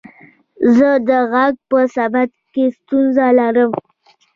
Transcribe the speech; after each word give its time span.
زه 0.75 0.89
د 1.07 1.09
غږ 1.31 1.53
په 1.69 1.79
ثبت 1.95 2.31
کې 2.53 2.65
ستونزه 2.77 3.25
لرم. 3.39 3.71